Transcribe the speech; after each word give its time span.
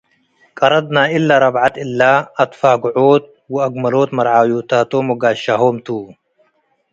ቀረድ 0.57 0.85
ናይ 0.95 1.09
እለ 1.17 1.29
ረብዐት 1.43 1.75
እለ 1.83 1.99
አትፋግዖት 2.41 3.23
ወአግመሎት 3.53 4.09
መርዓውዮታት 4.17 4.91
ወጋሻሆም 5.09 5.75
ቱ። 5.85 5.87